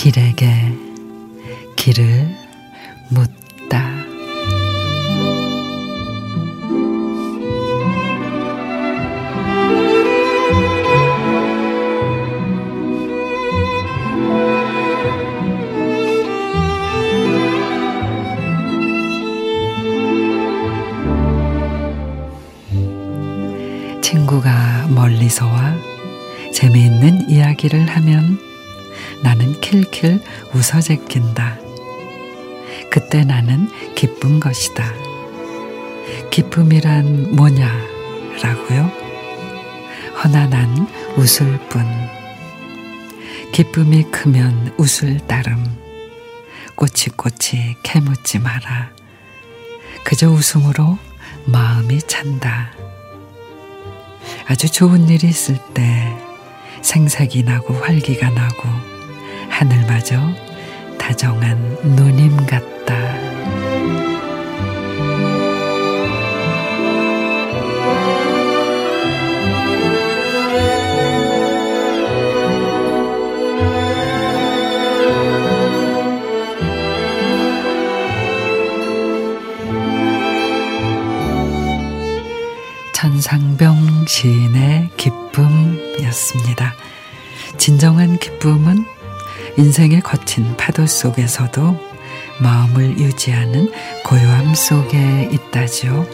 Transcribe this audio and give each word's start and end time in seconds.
길에게 0.00 0.48
길을 1.76 2.26
묻다. 3.10 3.84
친구가 24.00 24.88
멀리서 24.88 25.44
와 25.44 25.74
재미있는 26.54 27.28
이야기를 27.28 27.86
하면 27.86 28.49
나는 29.22 29.60
킬킬 29.60 30.22
웃어 30.52 30.80
제낀다. 30.80 31.58
그때 32.90 33.24
나는 33.24 33.68
기쁜 33.94 34.40
것이다. 34.40 34.92
기쁨이란 36.30 37.34
뭐냐라고요? 37.36 38.90
허나 40.22 40.46
난 40.48 40.88
웃을 41.16 41.58
뿐. 41.68 41.84
기쁨이 43.52 44.04
크면 44.10 44.74
웃을 44.76 45.18
따름. 45.26 45.64
꼬치꼬치 46.74 47.76
캐묻지 47.82 48.38
마라. 48.38 48.90
그저 50.04 50.30
웃음으로 50.30 50.98
마음이 51.46 52.00
찬다. 52.02 52.72
아주 54.46 54.70
좋은 54.70 55.08
일이 55.08 55.28
있을 55.28 55.58
때 55.74 56.16
생색이 56.82 57.42
나고 57.42 57.74
활기가 57.74 58.30
나고 58.30 58.89
하늘마저 59.60 60.16
다정한 60.98 61.58
누님 61.82 62.34
같다. 62.46 63.14
천상병 82.94 84.06
시인의 84.06 84.88
기쁨이었습니다. 84.96 86.72
진정한 87.58 88.18
기쁨은 88.18 88.99
인생의 89.56 90.00
거친 90.00 90.56
파도 90.56 90.86
속에서도 90.86 91.90
마음을 92.40 92.98
유지하는 92.98 93.70
고요함 94.04 94.54
속에 94.54 95.28
있다지요. 95.32 96.06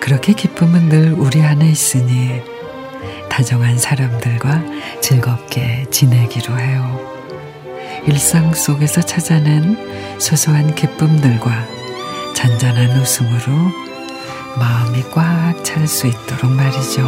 그렇게 0.00 0.32
기쁨은 0.32 0.88
늘 0.88 1.12
우리 1.12 1.42
안에 1.42 1.68
있으니 1.68 2.40
다정한 3.28 3.78
사람들과 3.78 4.62
즐겁게 5.00 5.86
지내기로 5.90 6.58
해요. 6.58 6.98
일상 8.06 8.54
속에서 8.54 9.02
찾아낸 9.02 10.18
소소한 10.18 10.74
기쁨들과 10.74 11.66
잔잔한 12.34 12.98
웃음으로 13.00 13.52
마음이 14.58 15.02
꽉 15.12 15.62
찰 15.62 15.86
수 15.86 16.06
있도록 16.06 16.50
말이죠. 16.50 17.02